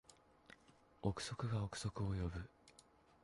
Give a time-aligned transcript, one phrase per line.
[1.03, 2.49] 憶測が憶測を呼ぶ